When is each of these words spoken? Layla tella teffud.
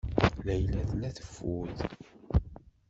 Layla 0.45 0.81
tella 0.89 1.09
teffud. 1.17 1.77